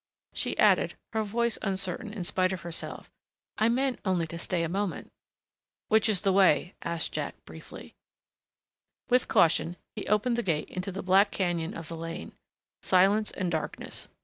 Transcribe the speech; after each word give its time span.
She 0.33 0.57
added, 0.57 0.95
her 1.13 1.21
voice 1.23 1.59
uncertain 1.61 2.11
in 2.11 2.23
spite 2.23 2.51
of 2.53 2.61
her, 2.61 2.71
"I 3.59 3.69
meant 3.69 3.99
only 4.03 4.25
to 4.25 4.39
stay 4.39 4.63
a 4.63 4.67
moment." 4.67 5.11
"Which 5.89 6.09
is 6.09 6.23
the 6.23 6.33
way?" 6.33 6.73
said 6.83 7.07
Jack 7.11 7.35
briefly. 7.45 7.93
With 9.09 9.27
caution 9.27 9.77
he 9.95 10.07
opened 10.07 10.37
the 10.37 10.41
gate 10.41 10.69
into 10.71 10.91
the 10.91 11.03
black 11.03 11.29
canyon 11.29 11.75
of 11.77 11.87
the 11.87 11.97
lane. 11.97 12.31
Silence 12.81 13.29
and 13.29 13.51
darkness. 13.51 14.07